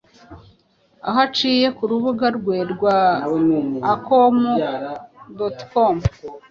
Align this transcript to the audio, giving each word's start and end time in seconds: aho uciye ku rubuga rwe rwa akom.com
aho 1.07 1.19
uciye 1.27 1.67
ku 1.77 1.83
rubuga 1.91 2.27
rwe 2.37 2.57
rwa 2.71 2.97
akom.com 3.93 5.95